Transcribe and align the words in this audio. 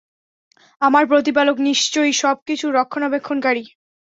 আমার 0.81 1.03
প্রতিপালক 1.07 1.55
নিশ্চয়ই 1.67 2.13
সব 2.21 2.37
কিছুর 2.47 2.71
রক্ষণাবেক্ষণকারী। 2.75 3.63